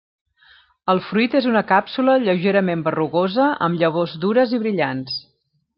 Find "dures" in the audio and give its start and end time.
4.27-4.57